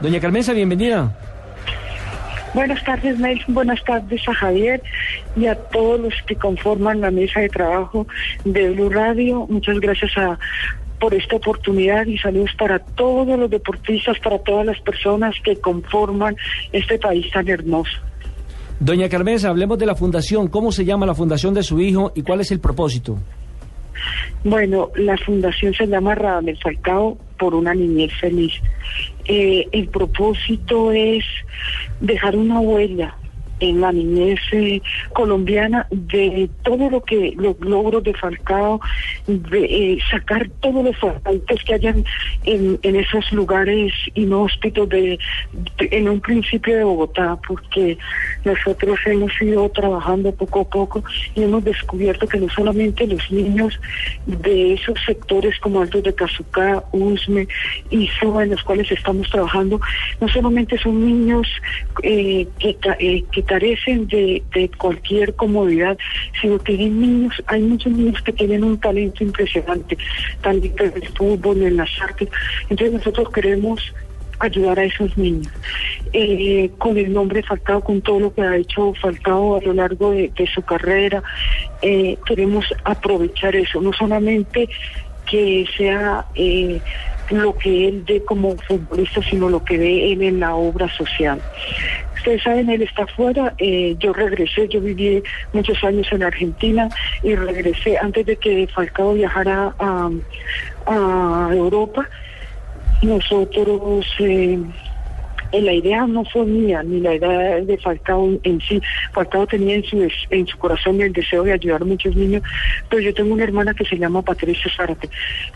Doña 0.00 0.20
Carmenza, 0.20 0.52
bienvenida. 0.52 1.14
Buenas 2.54 2.82
tardes, 2.84 3.18
Nelson. 3.18 3.54
Buenas 3.54 3.82
tardes 3.84 4.26
a 4.28 4.34
Javier 4.34 4.82
y 5.36 5.46
a 5.46 5.54
todos 5.54 6.00
los 6.00 6.14
que 6.26 6.34
conforman 6.34 7.00
la 7.00 7.10
mesa 7.10 7.40
de 7.40 7.48
trabajo 7.48 8.06
de 8.44 8.70
Blue 8.70 8.90
Radio. 8.90 9.46
Muchas 9.48 9.78
gracias 9.78 10.16
a, 10.16 10.38
por 10.98 11.14
esta 11.14 11.36
oportunidad 11.36 12.06
y 12.06 12.18
saludos 12.18 12.50
para 12.58 12.78
todos 12.78 13.38
los 13.38 13.50
deportistas, 13.50 14.18
para 14.18 14.38
todas 14.38 14.66
las 14.66 14.80
personas 14.80 15.34
que 15.44 15.56
conforman 15.56 16.36
este 16.72 16.98
país 16.98 17.30
tan 17.30 17.48
hermoso. 17.48 17.98
Doña 18.80 19.08
Carmenza, 19.08 19.50
hablemos 19.50 19.78
de 19.78 19.86
la 19.86 19.94
fundación. 19.94 20.48
¿Cómo 20.48 20.72
se 20.72 20.84
llama 20.84 21.06
la 21.06 21.14
fundación 21.14 21.54
de 21.54 21.62
su 21.62 21.80
hijo 21.80 22.12
y 22.14 22.22
cuál 22.22 22.40
es 22.40 22.50
el 22.50 22.60
propósito? 22.60 23.18
Bueno, 24.42 24.90
la 24.96 25.16
fundación 25.18 25.74
se 25.74 25.86
llama 25.86 26.14
Radamel 26.14 26.58
Falcao 26.58 27.18
por 27.38 27.54
una 27.54 27.74
niñez 27.74 28.10
feliz. 28.20 28.52
Eh, 29.32 29.68
el 29.70 29.86
propósito 29.90 30.90
es 30.90 31.24
dejar 32.00 32.34
una 32.34 32.58
huella 32.58 33.16
en 33.60 33.80
la 33.80 33.92
niñez 33.92 34.40
eh, 34.52 34.80
colombiana 35.12 35.86
de 35.90 36.48
todo 36.62 36.90
lo 36.90 37.02
que 37.02 37.34
los 37.36 37.58
logros 37.60 38.02
de 38.02 38.14
Falcao, 38.14 38.80
de 39.26 39.64
eh, 39.64 39.98
sacar 40.10 40.48
todos 40.60 40.84
los 40.84 40.96
faltantes 40.98 41.62
que 41.64 41.74
hayan 41.74 42.04
en, 42.44 42.78
esos 42.82 43.30
lugares 43.32 43.92
inhóspitos 44.14 44.88
de, 44.88 45.18
en 45.78 46.08
un 46.08 46.20
principio 46.20 46.76
de 46.76 46.84
Bogotá, 46.84 47.38
porque 47.46 47.96
nosotros 48.44 48.98
hemos 49.06 49.32
ido 49.40 49.68
trabajando 49.70 50.32
poco 50.32 50.60
a 50.60 50.68
poco 50.68 51.04
y 51.34 51.42
hemos 51.42 51.64
descubierto 51.64 52.26
que 52.26 52.38
no 52.38 52.48
solamente 52.48 53.06
los 53.06 53.30
niños 53.30 53.78
de 54.26 54.74
esos 54.74 54.98
sectores 55.04 55.58
como 55.60 55.80
Altos 55.80 56.02
de 56.02 56.14
Cazucá, 56.14 56.82
Usme 56.92 57.46
y 57.90 58.08
Suba, 58.08 58.44
en 58.44 58.50
los 58.50 58.62
cuales 58.62 58.90
estamos 58.90 59.28
trabajando, 59.30 59.80
no 60.20 60.28
solamente 60.28 60.78
son 60.78 61.04
niños 61.04 61.46
eh, 62.02 62.46
que, 62.58 62.76
que 62.76 63.42
carecen 63.50 64.06
de, 64.06 64.70
cualquier 64.78 65.34
comodidad, 65.34 65.98
sino 66.40 66.56
que 66.60 66.70
hay 66.70 66.88
niños, 66.88 67.34
hay 67.46 67.62
muchos 67.62 67.90
niños 67.90 68.22
que 68.22 68.32
tienen 68.32 68.62
un 68.62 68.78
talento 68.78 69.24
impresionante, 69.24 69.98
talento 70.40 70.84
en 70.84 70.92
el 70.94 71.08
fútbol, 71.08 71.60
en 71.62 71.76
las 71.76 71.90
artes. 72.00 72.28
Entonces 72.68 72.92
nosotros 72.92 73.28
queremos 73.30 73.92
ayudar 74.38 74.78
a 74.78 74.84
esos 74.84 75.18
niños. 75.18 75.52
Eh, 76.12 76.70
con 76.78 76.96
el 76.96 77.12
nombre 77.12 77.42
Falcao, 77.42 77.80
con 77.80 78.00
todo 78.02 78.20
lo 78.20 78.32
que 78.32 78.42
ha 78.42 78.56
hecho 78.56 78.94
Falcao 78.94 79.56
a 79.56 79.62
lo 79.62 79.72
largo 79.72 80.12
de, 80.12 80.48
su 80.54 80.62
carrera, 80.62 81.20
eh, 81.82 82.16
queremos 82.24 82.66
aprovechar 82.84 83.56
eso, 83.56 83.80
no 83.80 83.92
solamente 83.92 84.68
que 85.28 85.66
sea 85.76 86.24
eh, 86.36 86.80
lo 87.30 87.56
que 87.56 87.88
él 87.88 88.04
dé 88.04 88.22
como 88.24 88.56
futbolista, 88.58 89.20
sino 89.28 89.48
lo 89.48 89.64
que 89.64 89.76
dé 89.76 90.12
él 90.12 90.22
en 90.22 90.38
la 90.38 90.54
obra 90.54 90.88
social. 90.96 91.40
Ustedes 92.20 92.42
saben, 92.42 92.68
él 92.68 92.82
está 92.82 93.04
afuera, 93.04 93.54
eh, 93.56 93.96
yo 93.98 94.12
regresé, 94.12 94.68
yo 94.68 94.78
viví 94.82 95.22
muchos 95.54 95.82
años 95.82 96.06
en 96.12 96.22
Argentina 96.22 96.86
y 97.22 97.34
regresé 97.34 97.96
antes 97.96 98.26
de 98.26 98.36
que 98.36 98.68
Falcao 98.74 99.14
viajara 99.14 99.74
a, 99.78 100.10
Europa. 101.50 102.06
Nosotros, 103.00 104.04
eh, 104.18 104.58
la 105.52 105.72
idea 105.72 106.06
no 106.06 106.26
fue 106.26 106.44
mía, 106.44 106.82
ni 106.82 107.00
la 107.00 107.14
idea 107.14 107.62
de 107.62 107.78
Falcao 107.78 108.26
en, 108.26 108.40
en 108.42 108.60
sí. 108.60 108.82
Falcao 109.12 109.46
tenía 109.46 109.76
en 109.76 109.84
su, 109.84 110.06
en 110.28 110.46
su 110.46 110.58
corazón 110.58 111.00
el 111.00 111.14
deseo 111.14 111.44
de 111.44 111.54
ayudar 111.54 111.80
a 111.80 111.86
muchos 111.86 112.14
niños, 112.14 112.42
pero 112.90 113.00
yo 113.00 113.14
tengo 113.14 113.32
una 113.32 113.44
hermana 113.44 113.72
que 113.72 113.86
se 113.86 113.96
llama 113.96 114.20
Patricia 114.20 114.70
Zárate, 114.76 115.08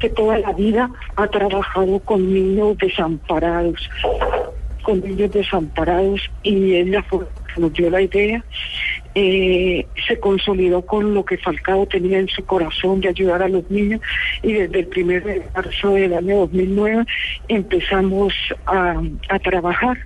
que 0.00 0.10
toda 0.10 0.40
la 0.40 0.52
vida 0.54 0.90
ha 1.14 1.28
trabajado 1.28 2.00
con 2.00 2.34
niños 2.34 2.76
desamparados, 2.78 3.88
con 4.88 5.00
niños 5.00 5.30
desamparados, 5.30 6.18
y 6.42 6.76
ella 6.76 7.02
fue, 7.02 7.26
nos 7.58 7.74
dio 7.74 7.90
la 7.90 8.00
idea 8.00 8.42
eh, 9.14 9.84
se 10.06 10.20
consolidó 10.20 10.86
con 10.86 11.12
lo 11.12 11.24
que 11.24 11.38
Falcao 11.38 11.86
tenía 11.86 12.20
en 12.20 12.28
su 12.28 12.44
corazón 12.44 13.00
de 13.00 13.08
ayudar 13.08 13.42
a 13.42 13.48
los 13.48 13.68
niños 13.68 14.00
y 14.44 14.52
desde 14.52 14.78
el 14.78 14.86
primer 14.86 15.24
de 15.24 15.42
marzo 15.52 15.90
del 15.90 16.14
año 16.14 16.36
2009 16.36 17.04
empezamos 17.48 18.32
a, 18.64 19.02
a 19.28 19.38
trabajar. 19.40 19.98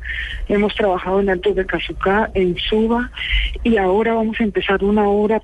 Hemos 0.48 0.74
trabajado 0.74 1.20
en 1.20 1.28
Altos 1.28 1.54
de 1.56 1.66
Cazucá, 1.66 2.30
en 2.32 2.56
Suba 2.56 3.10
y 3.62 3.76
ahora 3.76 4.14
vamos 4.14 4.40
a 4.40 4.44
empezar 4.44 4.82
una 4.82 5.06
obra 5.06 5.42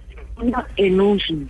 en 0.77 1.01
Usme. 1.01 1.47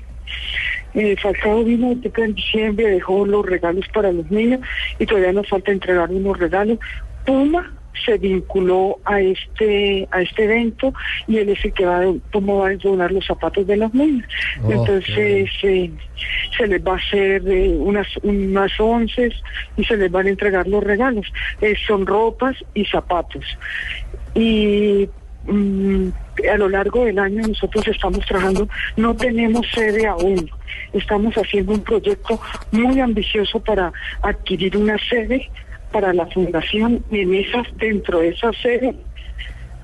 Eh, 0.94 1.14
Falcao 1.22 1.62
vino 1.62 1.92
en 1.92 2.34
diciembre, 2.34 2.90
dejó 2.90 3.24
los 3.26 3.46
regalos 3.46 3.86
para 3.94 4.10
los 4.10 4.28
niños 4.28 4.60
y 4.98 5.06
todavía 5.06 5.32
nos 5.32 5.48
falta 5.48 5.70
entregar 5.70 6.10
unos 6.10 6.36
regalos. 6.36 6.78
Puma 7.24 7.77
se 8.04 8.18
vinculó 8.18 8.98
a 9.04 9.20
este 9.20 10.08
a 10.10 10.22
este 10.22 10.44
evento 10.44 10.92
y 11.26 11.38
él 11.38 11.50
es 11.50 11.64
el 11.64 11.72
que 11.72 11.84
va 11.84 12.00
a, 12.00 12.14
cómo 12.32 12.58
va 12.58 12.68
a 12.68 12.76
donar 12.76 13.12
los 13.12 13.26
zapatos 13.26 13.66
de 13.66 13.76
los 13.76 13.92
niños. 13.94 14.26
Oh, 14.62 14.72
Entonces 14.72 15.50
eh, 15.62 15.90
se 16.56 16.66
les 16.66 16.86
va 16.86 16.92
a 16.92 16.96
hacer 16.96 17.42
eh, 17.48 17.68
unas 17.76 18.06
unas 18.22 18.72
once 18.78 19.30
y 19.76 19.84
se 19.84 19.96
les 19.96 20.10
van 20.10 20.26
a 20.26 20.30
entregar 20.30 20.66
los 20.66 20.82
regalos. 20.82 21.26
Eh, 21.60 21.74
son 21.86 22.06
ropas 22.06 22.56
y 22.74 22.84
zapatos. 22.84 23.44
Y 24.34 25.08
mm, 25.46 26.08
a 26.52 26.56
lo 26.56 26.68
largo 26.68 27.04
del 27.04 27.18
año 27.18 27.46
nosotros 27.46 27.86
estamos 27.88 28.24
trabajando, 28.26 28.68
no 28.96 29.14
tenemos 29.16 29.66
sede 29.74 30.06
aún, 30.06 30.48
estamos 30.92 31.34
haciendo 31.34 31.72
un 31.72 31.82
proyecto 31.82 32.40
muy 32.70 33.00
ambicioso 33.00 33.58
para 33.60 33.92
adquirir 34.22 34.76
una 34.76 34.96
sede 34.98 35.50
para 35.92 36.12
la 36.12 36.26
fundación 36.26 37.04
en 37.10 37.34
esas, 37.34 37.66
dentro 37.76 38.20
de 38.20 38.28
esa 38.28 38.52
sede 38.52 38.94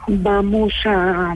vamos 0.07 0.73
a, 0.85 1.35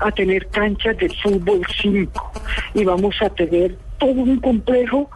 a 0.00 0.10
tener 0.12 0.46
canchas 0.48 0.96
de 0.98 1.08
fútbol 1.22 1.62
5 1.80 2.32
y 2.74 2.84
vamos 2.84 3.20
a 3.20 3.28
tener 3.30 3.76
todo 3.98 4.12
un 4.12 4.40
complejo 4.40 5.10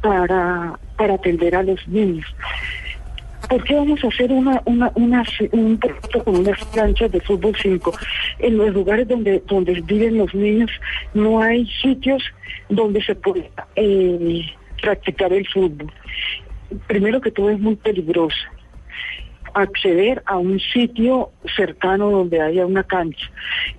para, 0.00 0.78
para 0.96 1.14
atender 1.14 1.54
a 1.54 1.62
los 1.62 1.86
niños. 1.88 2.26
¿Por 3.48 3.62
qué 3.62 3.76
vamos 3.76 4.02
a 4.02 4.08
hacer 4.08 4.32
una, 4.32 4.60
una, 4.64 4.90
una, 4.96 5.22
un 5.52 5.78
proyecto 5.78 6.24
con 6.24 6.36
unas 6.36 6.64
canchas 6.66 7.12
de 7.12 7.20
fútbol 7.20 7.54
5? 7.60 7.92
En 8.40 8.58
los 8.58 8.74
lugares 8.74 9.06
donde, 9.06 9.40
donde 9.46 9.80
viven 9.82 10.18
los 10.18 10.34
niños 10.34 10.70
no 11.14 11.40
hay 11.40 11.66
sitios 11.80 12.22
donde 12.68 13.00
se 13.04 13.14
pueda 13.14 13.44
eh, 13.76 14.44
practicar 14.82 15.32
el 15.32 15.46
fútbol 15.46 15.92
primero 16.86 17.20
que 17.20 17.30
todo 17.30 17.50
es 17.50 17.58
muy 17.58 17.76
peligroso 17.76 18.36
acceder 19.54 20.22
a 20.26 20.36
un 20.36 20.60
sitio 20.60 21.30
cercano 21.56 22.10
donde 22.10 22.40
haya 22.42 22.66
una 22.66 22.82
cancha. 22.82 23.30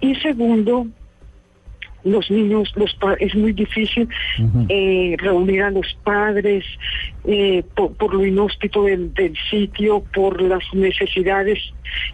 Y 0.02 0.16
segundo, 0.16 0.88
los 2.04 2.30
niños, 2.32 2.72
los 2.76 2.96
es 3.20 3.36
muy 3.36 3.54
difícil 3.54 4.08
uh 4.40 4.44
-huh. 4.44 4.66
eh, 4.70 5.16
reunir 5.18 5.64
a 5.64 5.72
los 5.72 5.98
padres 6.04 6.64
eh, 7.26 7.64
por, 7.76 7.94
por, 7.98 8.14
lo 8.14 8.26
inhóspito 8.26 8.84
del, 8.84 9.14
del, 9.14 9.34
sitio, 9.50 10.04
por 10.14 10.42
las 10.42 10.64
necesidades 10.74 11.60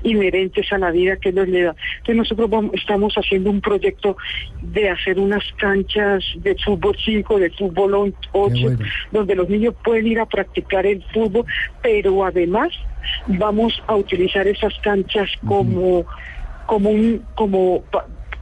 inherentes 0.04 0.72
a 0.72 0.78
la 0.78 0.92
vida 0.92 1.18
que 1.18 1.32
nos 1.32 1.48
le 1.48 1.64
da. 1.64 1.76
Entonces 1.98 2.16
nosotros 2.16 2.50
vamos, 2.50 2.72
estamos 2.74 3.14
haciendo 3.16 3.50
un 3.50 3.62
proyecto 3.62 4.18
de 4.62 4.90
hacer 4.90 5.20
unas 5.20 5.44
canchas 5.58 6.24
de 6.38 6.56
fútbol 6.56 6.96
5, 7.04 7.40
de 7.40 7.50
fútbol 7.52 8.14
8, 8.32 8.62
bueno. 8.62 8.80
donde 9.12 9.36
los 9.36 9.50
niños 9.50 9.76
pueden 9.84 10.08
ir 10.08 10.20
a 10.20 10.26
practicar 10.26 10.86
el 10.86 11.04
fútbol, 11.14 11.46
pero 11.82 12.26
además 12.26 12.70
vamos 13.28 13.82
a 13.88 13.96
utilizar 13.96 14.48
esas 14.48 14.74
canchas 14.80 15.30
como, 15.46 16.00
uh 16.00 16.04
-huh. 16.04 16.66
como 16.66 16.90
un, 16.90 17.22
como 17.36 17.84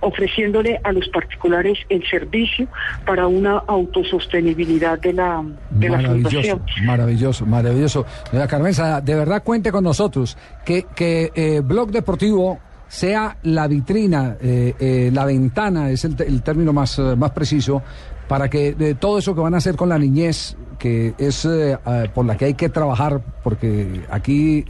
ofreciéndole 0.01 0.79
a 0.83 0.91
los 0.91 1.07
particulares 1.09 1.79
el 1.89 2.07
servicio 2.07 2.67
para 3.05 3.27
una 3.27 3.57
autosostenibilidad 3.67 4.99
de 4.99 5.13
la, 5.13 5.43
de 5.69 5.89
la 5.89 5.99
fundación. 5.99 6.61
Maravilloso, 6.83 7.45
maravilloso. 7.45 8.05
Doña 8.31 8.47
Carmenza, 8.47 9.01
de 9.01 9.15
verdad 9.15 9.43
cuente 9.43 9.71
con 9.71 9.83
nosotros 9.83 10.37
que, 10.65 10.85
que 10.95 11.31
eh, 11.35 11.61
Blog 11.63 11.91
Deportivo 11.91 12.59
sea 12.91 13.37
la 13.43 13.67
vitrina, 13.67 14.35
eh, 14.41 14.75
eh, 14.77 15.11
la 15.13 15.23
ventana, 15.23 15.89
es 15.89 16.03
el, 16.03 16.43
término 16.43 16.73
más, 16.73 16.99
eh, 16.99 17.15
más 17.15 17.31
preciso, 17.31 17.81
para 18.27 18.49
que 18.49 18.73
de 18.73 18.95
todo 18.95 19.17
eso 19.17 19.33
que 19.33 19.39
van 19.39 19.53
a 19.53 19.57
hacer 19.57 19.77
con 19.77 19.87
la 19.87 19.97
niñez, 19.97 20.57
que 20.77 21.13
es 21.17 21.45
eh, 21.45 21.77
por 22.13 22.25
la 22.25 22.35
que 22.35 22.45
hay 22.45 22.53
que 22.53 22.67
trabajar, 22.67 23.21
porque 23.45 24.01
aquí 24.09 24.65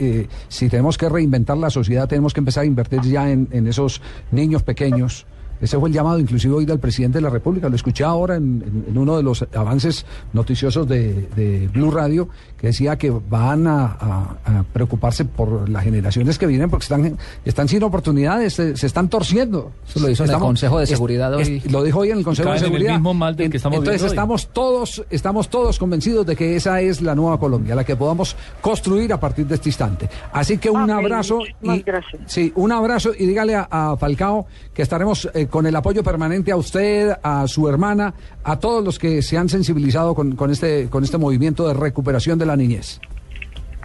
si 0.50 0.70
tenemos 0.70 1.00
que 1.00 1.10
reinventar 1.10 1.58
la 1.58 1.72
sociedad, 1.72 2.08
tenemos 2.08 2.34
que 2.34 2.42
empezar 2.42 2.62
a 2.62 2.68
invertir 2.68 3.02
ya 3.02 3.32
en 3.32 3.68
esos 3.68 4.02
niños 4.32 4.62
pequeños. 4.62 5.26
Ese 5.62 5.78
fue 5.80 5.90
el 5.90 5.94
llamado 5.96 6.20
inclusive 6.20 6.54
hoy 6.56 6.66
del 6.66 6.80
presidente 6.80 7.20
de 7.20 7.22
la 7.22 7.30
República. 7.30 7.70
Lo 7.70 7.76
escuché 7.76 8.04
ahora 8.04 8.36
en, 8.36 8.64
en- 8.66 8.86
en 8.90 8.98
uno 8.98 9.16
de 9.18 9.24
los 9.24 9.46
avances 9.54 10.06
noticiosos 10.34 10.88
de, 10.88 11.28
de 11.36 11.68
Blue 11.72 11.92
Radio, 11.92 12.28
que 12.58 12.68
decía 12.68 12.98
que 12.98 13.12
van 13.30 13.68
a, 13.68 13.86
a- 13.86 14.38
a 14.46 14.64
preocuparse 14.74 15.26
por 15.26 15.70
las 15.70 15.84
generaciones 15.84 16.38
que 16.38 16.48
vienen 16.48 16.70
porque 16.70 16.84
están, 16.84 17.18
están 17.46 17.68
sin 17.68 17.84
oportunidades, 17.84 18.54
se, 18.54 18.76
se 18.76 18.88
están 18.88 19.08
torciendo. 19.10 19.72
Eso 19.88 20.00
lo 20.00 20.10
hizo 20.10 20.24
en 20.26 20.32
el 20.32 20.38
Consejo 20.40 20.80
de 20.80 20.88
Seguridad 20.88 21.40
es- 21.40 21.48
hoy. 21.48 21.62
lo 21.70 21.84
dijo 21.84 22.00
hoy 22.00 22.12
en 22.12 22.18
el 22.20 22.24
Consejo 22.24 22.50
de 22.50 22.58
en 22.58 22.64
el 22.64 22.70
Seguridad. 22.72 22.94
mismo 22.94 23.14
mal 23.14 23.36
del 23.36 23.50
que 23.50 23.58
estamos 23.58 23.78
Entonces 23.78 24.02
hoy. 24.04 24.08
estamos 24.10 24.48
todos, 24.48 25.04
estamos 25.10 25.50
todos 25.50 25.78
convencidos 25.78 26.26
de 26.26 26.36
que 26.36 26.56
esa 26.56 26.82
es 26.82 27.02
la 27.02 27.14
nueva 27.16 27.40
Colombia, 27.40 27.76
la 27.76 27.84
que 27.84 27.96
podamos 27.96 28.36
construir 28.62 29.14
a 29.14 29.20
partir 29.20 29.46
de 29.48 29.56
este 29.56 29.70
instante. 29.70 30.10
Así 30.34 30.58
que 30.58 30.70
un 30.70 30.90
abrazo 30.90 31.40
y 31.62 31.82
gracias. 31.82 32.22
sí, 32.26 32.52
un 32.56 32.72
abrazo 32.72 33.12
y 33.18 33.26
dígale 33.26 33.56
a, 33.56 33.68
a 33.70 33.98
Falcao 33.98 34.46
que 34.74 34.82
estaremos 34.82 35.30
eh, 35.34 35.48
con 35.52 35.68
el 35.68 35.76
apoyo 35.76 36.04
permanente 36.04 36.52
a 36.52 36.56
usted, 36.56 37.12
a 37.22 37.48
su 37.48 37.70
hermana, 37.70 38.16
a 38.44 38.58
todos 38.58 38.84
los 38.84 38.98
que 38.98 39.22
se 39.22 39.38
han 39.38 39.50
sensibilizado 39.50 40.16
con, 40.16 40.36
con 40.36 40.50
este 40.50 40.90
con 40.90 41.04
este 41.04 41.20
movimiento 41.20 41.68
de 41.68 41.76
recuperación 41.76 42.40
de 42.40 42.48
la 42.48 42.56
niñez. 42.56 43.00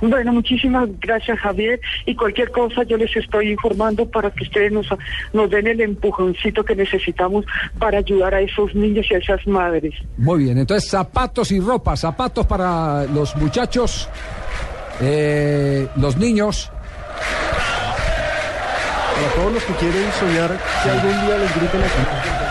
Bueno, 0.01 0.33
muchísimas 0.33 0.89
gracias 1.01 1.39
Javier 1.39 1.81
y 2.05 2.15
cualquier 2.15 2.51
cosa 2.51 2.83
yo 2.85 2.97
les 2.97 3.15
estoy 3.17 3.51
informando 3.51 4.09
para 4.09 4.31
que 4.31 4.45
ustedes 4.45 4.71
nos, 4.73 4.87
nos 5.33 5.51
den 5.51 5.67
el 5.67 5.81
empujoncito 5.81 6.65
que 6.65 6.77
necesitamos 6.77 7.45
para 7.79 7.99
ayudar 7.99 8.35
a 8.35 8.41
esos 8.41 8.75
niños 8.75 9.07
y 9.11 9.15
a 9.15 9.19
esas 9.19 9.47
madres. 9.47 9.95
Muy 10.19 10.45
bien, 10.45 10.59
entonces 10.59 10.91
zapatos 10.91 11.51
y 11.51 11.61
ropa, 11.61 11.97
zapatos 11.97 12.47
para 12.47 13.05
los 13.07 13.35
muchachos, 13.37 14.09
eh, 15.01 15.89
los 15.97 16.17
niños. 16.17 16.71
Para 19.17 19.29
todos 19.35 19.53
los 19.55 19.63
que 19.65 19.73
quieren 19.77 20.13
soñar 20.13 20.59
que 20.83 20.91
algún 20.91 21.27
día 21.27 21.39
les 21.39 21.55
griten 21.57 21.83
aquí. 21.83 22.46